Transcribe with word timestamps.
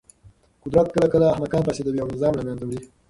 قدرت 0.63 0.87
کله 0.95 1.07
کله 1.13 1.25
احمقان 1.33 1.61
فاسدوي 1.67 1.99
او 2.01 2.09
نظام 2.15 2.33
له 2.37 2.43
منځه 2.47 2.63
وړي. 2.65 2.79